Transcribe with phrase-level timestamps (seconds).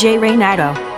[0.00, 0.89] DJ Renato.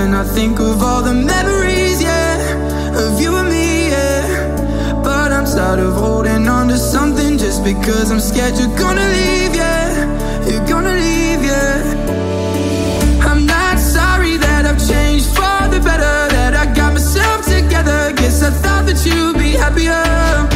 [0.00, 5.02] When I think of all the memories, yeah, of you and me, yeah.
[5.04, 9.54] But I'm tired of holding on to something just because I'm scared you're gonna leave,
[9.54, 10.48] yeah.
[10.48, 13.28] You're gonna leave, yeah.
[13.28, 18.14] I'm not sorry that I've changed for the better, that I got myself together.
[18.16, 20.49] Guess I thought that you'd be happier.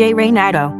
[0.00, 0.79] DJ Renato.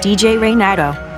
[0.00, 1.09] DJ Renato.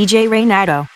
[0.00, 0.89] DJ Renato.